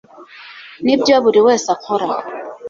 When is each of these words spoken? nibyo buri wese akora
nibyo 0.85 1.15
buri 1.23 1.39
wese 1.47 1.67
akora 1.75 2.05